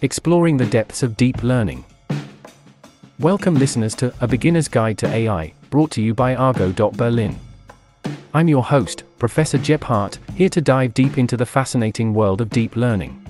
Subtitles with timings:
[0.00, 1.84] exploring the depths of deep learning.
[3.18, 7.36] Welcome, listeners, to A Beginner's Guide to AI, brought to you by Argo.Berlin.
[8.32, 12.76] I'm your host, Professor GePhardT, here to dive deep into the fascinating world of deep
[12.76, 13.26] learning.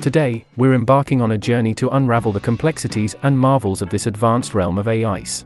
[0.00, 4.54] Today, we're embarking on a journey to unravel the complexities and marvels of this advanced
[4.54, 5.44] realm of AIs.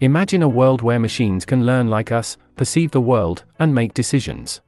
[0.00, 4.60] Imagine a world where machines can learn like us, perceive the world, and make decisions.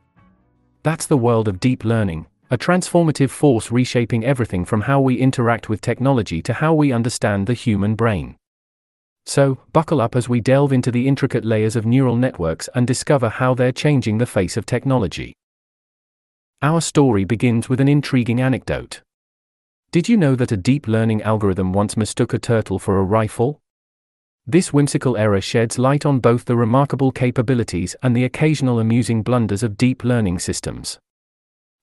[0.82, 5.68] That's the world of deep learning, a transformative force reshaping everything from how we interact
[5.68, 8.36] with technology to how we understand the human brain.
[9.24, 13.28] So, buckle up as we delve into the intricate layers of neural networks and discover
[13.28, 15.32] how they're changing the face of technology.
[16.60, 19.00] Our story begins with an intriguing anecdote.
[19.92, 23.60] Did you know that a deep learning algorithm once mistook a turtle for a rifle?
[24.44, 29.62] This whimsical error sheds light on both the remarkable capabilities and the occasional amusing blunders
[29.62, 30.98] of deep learning systems.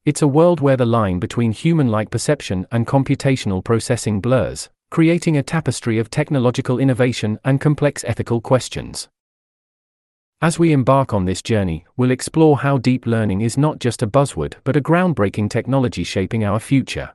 [0.07, 5.35] It's a world where the line between human like perception and computational processing blurs, creating
[5.35, 9.09] a tapestry of technological innovation and complex ethical questions.
[10.41, 14.07] As we embark on this journey, we'll explore how deep learning is not just a
[14.07, 17.13] buzzword but a groundbreaking technology shaping our future.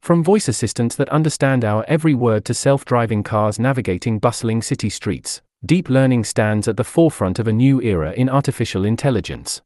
[0.00, 4.90] From voice assistants that understand our every word to self driving cars navigating bustling city
[4.90, 9.60] streets, deep learning stands at the forefront of a new era in artificial intelligence.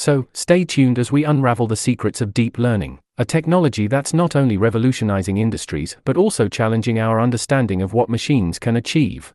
[0.00, 4.34] So, stay tuned as we unravel the secrets of deep learning, a technology that's not
[4.34, 9.34] only revolutionizing industries but also challenging our understanding of what machines can achieve.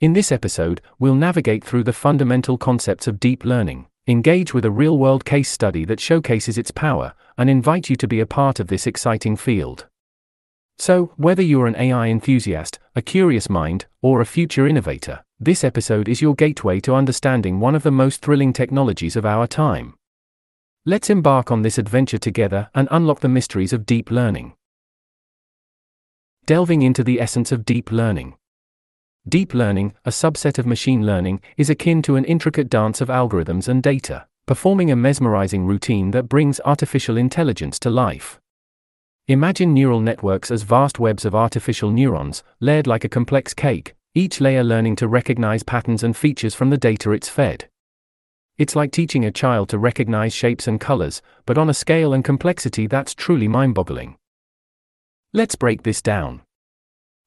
[0.00, 4.70] In this episode, we'll navigate through the fundamental concepts of deep learning, engage with a
[4.70, 8.58] real world case study that showcases its power, and invite you to be a part
[8.58, 9.86] of this exciting field.
[10.80, 16.08] So, whether you're an AI enthusiast, a curious mind, or a future innovator, this episode
[16.08, 19.92] is your gateway to understanding one of the most thrilling technologies of our time.
[20.86, 24.54] Let's embark on this adventure together and unlock the mysteries of deep learning.
[26.46, 28.36] Delving into the essence of deep learning.
[29.28, 33.68] Deep learning, a subset of machine learning, is akin to an intricate dance of algorithms
[33.68, 38.39] and data, performing a mesmerizing routine that brings artificial intelligence to life.
[39.30, 44.40] Imagine neural networks as vast webs of artificial neurons, layered like a complex cake, each
[44.40, 47.68] layer learning to recognize patterns and features from the data it's fed.
[48.58, 52.24] It's like teaching a child to recognize shapes and colors, but on a scale and
[52.24, 54.16] complexity that's truly mind boggling.
[55.32, 56.40] Let's break this down.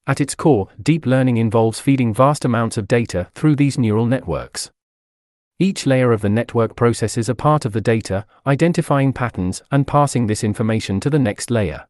[0.06, 4.70] At its core, deep learning involves feeding vast amounts of data through these neural networks.
[5.58, 10.28] Each layer of the network processes a part of the data, identifying patterns and passing
[10.28, 11.88] this information to the next layer.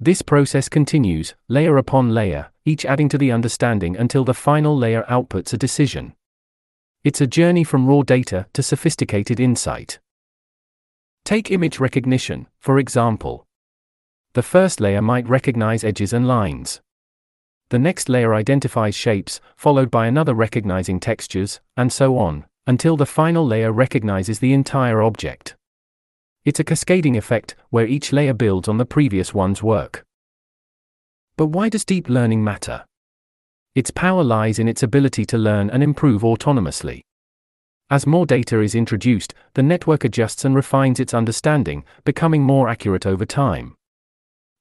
[0.00, 5.02] This process continues, layer upon layer, each adding to the understanding until the final layer
[5.10, 6.14] outputs a decision.
[7.02, 9.98] It's a journey from raw data to sophisticated insight.
[11.24, 13.46] Take image recognition, for example.
[14.34, 16.80] The first layer might recognize edges and lines.
[17.70, 23.04] The next layer identifies shapes, followed by another recognizing textures, and so on, until the
[23.04, 25.56] final layer recognizes the entire object.
[26.48, 30.02] It's a cascading effect, where each layer builds on the previous one's work.
[31.36, 32.86] But why does deep learning matter?
[33.74, 37.02] Its power lies in its ability to learn and improve autonomously.
[37.90, 43.04] As more data is introduced, the network adjusts and refines its understanding, becoming more accurate
[43.04, 43.76] over time.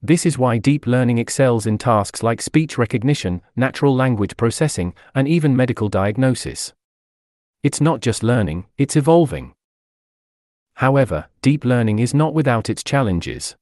[0.01, 5.25] This is why deep learning excels in tasks like speech recognition, natural language processing, and
[5.25, 6.73] even medical diagnosis.
[7.63, 9.53] It's not just learning, it's evolving.
[10.77, 13.55] However, deep learning is not without its challenges.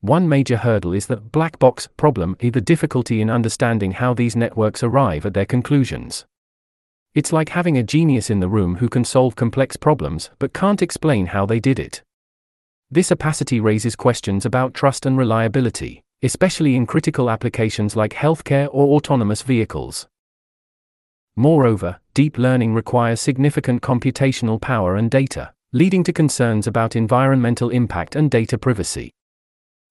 [0.00, 4.82] One major hurdle is the black box problem, the difficulty in understanding how these networks
[4.82, 6.26] arrive at their conclusions.
[7.14, 10.82] It's like having a genius in the room who can solve complex problems but can't
[10.82, 12.02] explain how they did it.
[12.90, 18.96] This opacity raises questions about trust and reliability, especially in critical applications like healthcare or
[18.96, 20.08] autonomous vehicles.
[21.36, 28.14] Moreover, deep learning requires significant computational power and data, leading to concerns about environmental impact
[28.14, 29.10] and data privacy.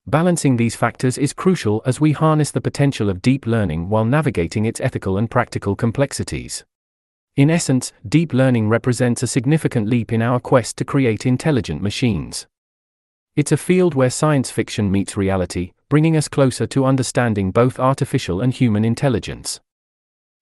[0.06, 4.64] Balancing these factors is crucial as we harness the potential of deep learning while navigating
[4.64, 6.64] its ethical and practical complexities.
[7.36, 12.46] In essence, deep learning represents a significant leap in our quest to create intelligent machines.
[13.36, 18.40] It's a field where science fiction meets reality, bringing us closer to understanding both artificial
[18.40, 19.60] and human intelligence.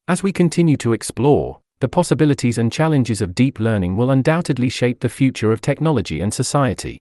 [0.07, 5.01] As we continue to explore, the possibilities and challenges of deep learning will undoubtedly shape
[5.01, 6.97] the future of technology and society.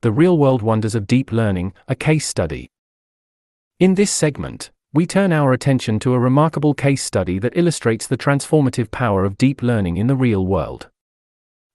[0.00, 2.70] The real world wonders of deep learning, a case study.
[3.78, 8.16] In this segment, we turn our attention to a remarkable case study that illustrates the
[8.16, 10.88] transformative power of deep learning in the real world.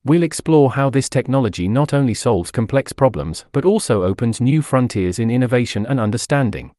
[0.04, 5.20] We'll explore how this technology not only solves complex problems but also opens new frontiers
[5.20, 6.72] in innovation and understanding.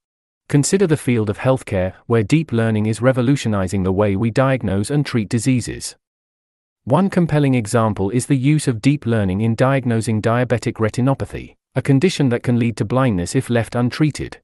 [0.48, 5.06] Consider the field of healthcare, where deep learning is revolutionizing the way we diagnose and
[5.06, 5.96] treat diseases.
[6.84, 12.28] One compelling example is the use of deep learning in diagnosing diabetic retinopathy, a condition
[12.30, 14.40] that can lead to blindness if left untreated.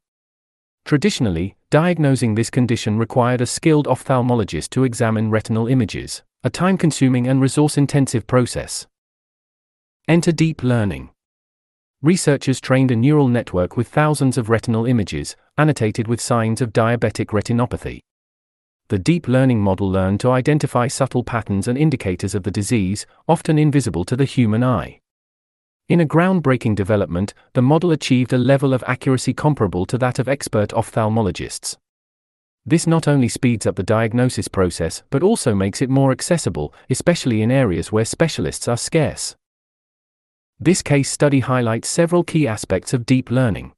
[0.85, 7.27] Traditionally, diagnosing this condition required a skilled ophthalmologist to examine retinal images, a time consuming
[7.27, 8.87] and resource intensive process.
[10.07, 11.11] Enter deep learning.
[12.01, 17.27] Researchers trained a neural network with thousands of retinal images, annotated with signs of diabetic
[17.27, 18.01] retinopathy.
[18.89, 23.59] The deep learning model learned to identify subtle patterns and indicators of the disease, often
[23.59, 25.01] invisible to the human eye.
[25.89, 30.29] In a groundbreaking development, the model achieved a level of accuracy comparable to that of
[30.29, 31.77] expert ophthalmologists.
[32.65, 37.41] This not only speeds up the diagnosis process but also makes it more accessible, especially
[37.41, 39.35] in areas where specialists are scarce.
[40.61, 43.73] This case study highlights several key aspects of deep learning.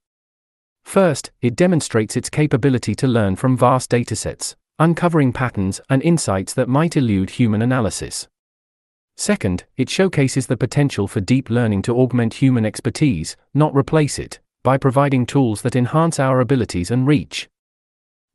[0.90, 6.68] First, it demonstrates its capability to learn from vast datasets, uncovering patterns and insights that
[6.68, 8.26] might elude human analysis.
[9.16, 14.40] Second, it showcases the potential for deep learning to augment human expertise, not replace it,
[14.64, 17.48] by providing tools that enhance our abilities and reach.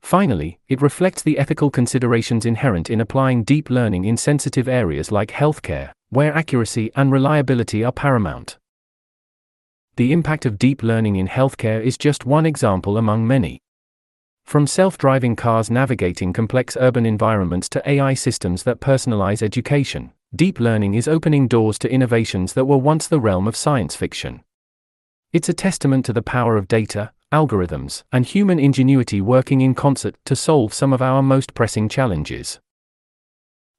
[0.02, 5.32] Finally, it reflects the ethical considerations inherent in applying deep learning in sensitive areas like
[5.32, 8.58] healthcare, where accuracy and reliability are paramount.
[9.98, 13.62] The impact of deep learning in healthcare is just one example among many.
[14.44, 20.60] From self driving cars navigating complex urban environments to AI systems that personalize education, deep
[20.60, 24.44] learning is opening doors to innovations that were once the realm of science fiction.
[25.32, 30.16] It's a testament to the power of data, algorithms, and human ingenuity working in concert
[30.26, 32.60] to solve some of our most pressing challenges.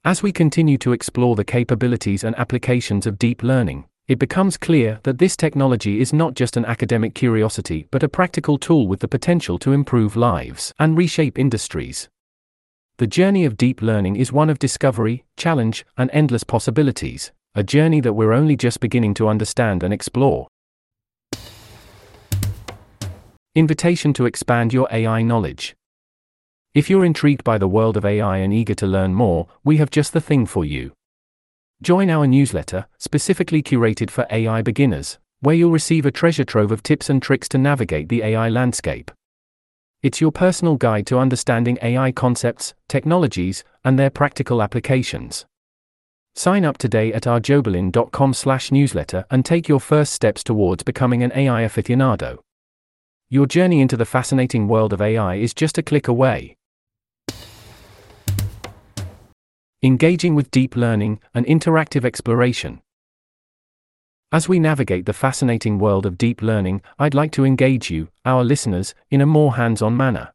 [0.03, 5.01] As we continue to explore the capabilities and applications of deep learning, it becomes clear
[5.03, 9.09] that this technology is not just an academic curiosity but a practical tool with the
[9.09, 12.09] potential to improve lives and reshape industries.
[12.99, 18.01] The journey of deep learning is one of discovery, challenge, and endless possibilities, a journey
[18.01, 20.47] that we're only just beginning to understand and explore.
[23.55, 25.75] Invitation to expand your AI knowledge.
[26.75, 29.91] If you're intrigued by the world of AI and eager to learn more, we have
[29.91, 30.93] just the thing for you.
[31.83, 36.83] Join our newsletter, specifically curated for AI beginners, where you'll receive a treasure trove of
[36.83, 39.11] tips and tricks to navigate the AI landscape.
[40.03, 45.45] It's your personal guide to understanding AI concepts, technologies, and their practical applications.
[46.35, 52.39] Sign up today at argoberlin.com/newsletter and take your first steps towards becoming an AI aficionado.
[53.29, 56.57] Your journey into the fascinating world of AI is just a click away.
[59.83, 62.81] Engaging with deep learning, an interactive exploration.
[64.33, 68.43] As we navigate the fascinating world of deep learning, I'd like to engage you, our
[68.43, 70.33] listeners, in a more hands on manner.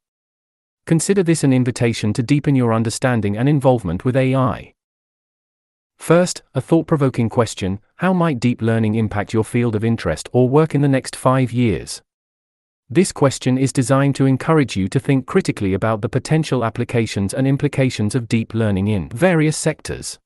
[0.85, 4.75] Consider this an invitation to deepen your understanding and involvement with AI.
[5.97, 10.47] First, a thought provoking question How might deep learning impact your field of interest or
[10.47, 12.03] work in the next five years?
[12.93, 17.47] This question is designed to encourage you to think critically about the potential applications and
[17.47, 20.19] implications of deep learning in various sectors.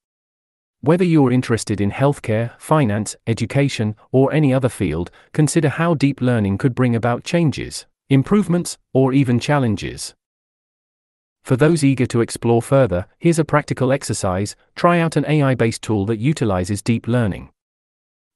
[0.82, 6.58] Whether you're interested in healthcare, finance, education, or any other field, consider how deep learning
[6.58, 10.16] could bring about changes, improvements, or even challenges.
[11.44, 15.84] For those eager to explore further, here's a practical exercise try out an AI based
[15.84, 17.52] tool that utilizes deep learning.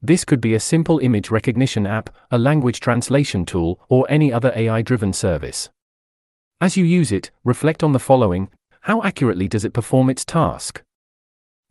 [0.02, 4.54] This could be a simple image recognition app, a language translation tool, or any other
[4.56, 5.70] AI driven service.
[6.62, 8.50] As you use it, reflect on the following
[8.82, 10.82] How accurately does it perform its task?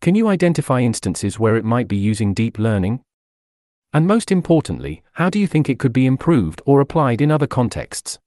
[0.01, 3.01] Can you identify instances where it might be using deep learning?
[3.93, 7.47] And most importantly, how do you think it could be improved or applied in other
[7.47, 8.19] contexts?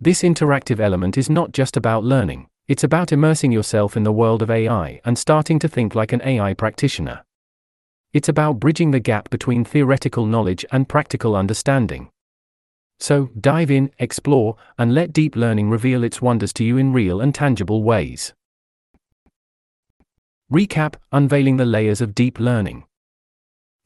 [0.00, 4.42] This interactive element is not just about learning, it's about immersing yourself in the world
[4.42, 7.24] of AI and starting to think like an AI practitioner.
[8.12, 12.10] It's about bridging the gap between theoretical knowledge and practical understanding.
[13.00, 17.20] So, dive in, explore, and let deep learning reveal its wonders to you in real
[17.20, 18.32] and tangible ways.
[20.50, 22.84] Recap Unveiling the layers of deep learning.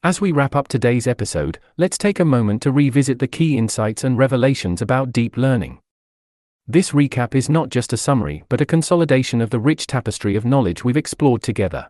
[0.01, 4.03] As we wrap up today's episode, let's take a moment to revisit the key insights
[4.03, 5.79] and revelations about deep learning.
[6.65, 10.45] This recap is not just a summary, but a consolidation of the rich tapestry of
[10.45, 11.89] knowledge we've explored together.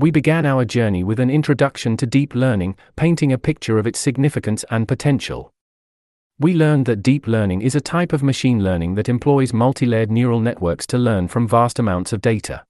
[0.00, 3.98] We began our journey with an introduction to deep learning, painting a picture of its
[3.98, 5.52] significance and potential.
[6.38, 10.12] We learned that deep learning is a type of machine learning that employs multi layered
[10.12, 12.62] neural networks to learn from vast amounts of data.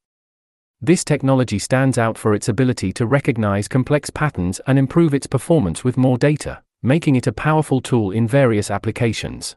[0.80, 5.84] This technology stands out for its ability to recognize complex patterns and improve its performance
[5.84, 9.54] with more data, making it a powerful tool in various applications.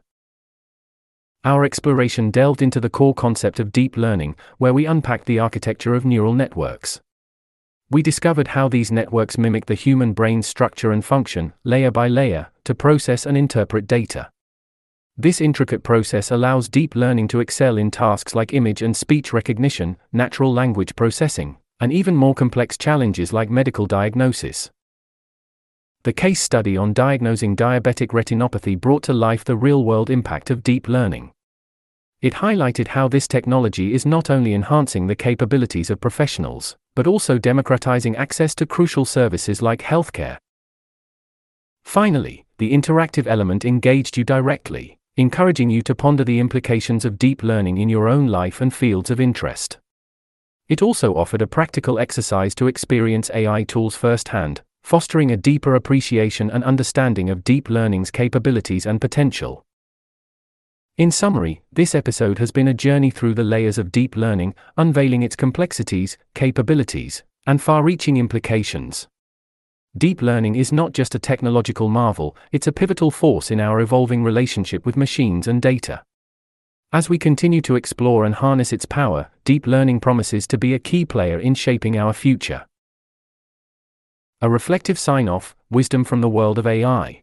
[1.42, 5.94] Our exploration delved into the core concept of deep learning, where we unpacked the architecture
[5.94, 7.00] of neural networks.
[7.92, 12.46] We discovered how these networks mimic the human brain's structure and function, layer by layer,
[12.64, 14.30] to process and interpret data.
[15.18, 19.98] This intricate process allows deep learning to excel in tasks like image and speech recognition,
[20.10, 24.70] natural language processing, and even more complex challenges like medical diagnosis.
[26.04, 30.62] The case study on diagnosing diabetic retinopathy brought to life the real world impact of
[30.62, 31.32] deep learning.
[32.22, 37.38] It highlighted how this technology is not only enhancing the capabilities of professionals, but also
[37.38, 40.38] democratizing access to crucial services like healthcare.
[41.84, 47.42] Finally, the interactive element engaged you directly encouraging you to ponder the implications of deep
[47.42, 49.78] learning in your own life and fields of interest.
[50.68, 56.50] It also offered a practical exercise to experience AI tools firsthand, fostering a deeper appreciation
[56.50, 59.66] and understanding of deep learning's capabilities and potential.
[60.98, 65.22] In summary, this episode has been a journey through the layers of deep learning, unveiling
[65.22, 69.08] its complexities, capabilities, and far reaching implications.
[69.96, 74.22] Deep learning is not just a technological marvel, it's a pivotal force in our evolving
[74.22, 76.02] relationship with machines and data.
[76.92, 80.78] As we continue to explore and harness its power, deep learning promises to be a
[80.78, 82.66] key player in shaping our future.
[84.42, 87.22] A reflective sign off wisdom from the world of AI.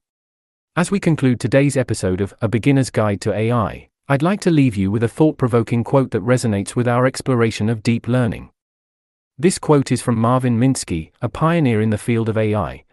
[0.76, 4.78] As we conclude today's episode of A Beginner's Guide to AI, I'd like to leave
[4.78, 8.52] you with a thought provoking quote that resonates with our exploration of deep learning.
[9.38, 12.86] This quote is from Marvin Minsky, a pioneer in the field of AI.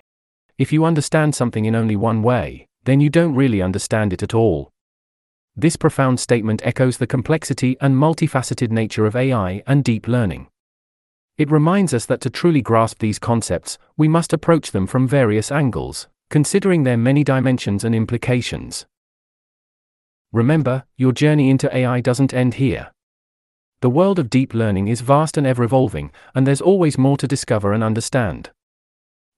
[0.58, 4.34] If you understand something in only one way, then you don't really understand it at
[4.34, 4.72] all.
[5.54, 10.48] This profound statement echoes the complexity and multifaceted nature of AI and deep learning.
[11.36, 15.52] It reminds us that to truly grasp these concepts, we must approach them from various
[15.52, 18.86] angles, considering their many dimensions and implications.
[20.32, 22.92] Remember, your journey into AI doesn't end here.
[23.80, 27.28] The world of deep learning is vast and ever evolving, and there's always more to
[27.28, 28.50] discover and understand.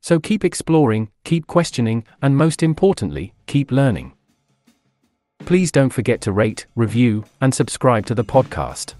[0.01, 4.13] So keep exploring, keep questioning, and most importantly, keep learning.
[5.41, 8.95] Please don't forget to rate, review, and subscribe to the podcast.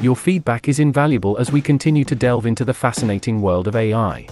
[0.00, 4.26] Your feedback is invaluable as we continue to delve into the fascinating world of AI.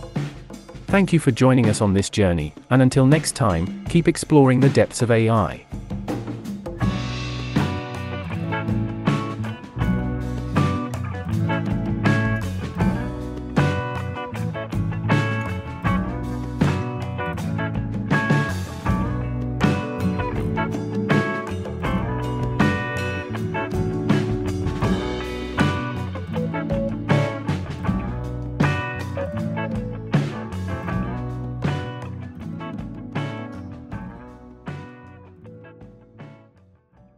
[0.91, 4.69] Thank you for joining us on this journey, and until next time, keep exploring the
[4.71, 5.65] depths of AI.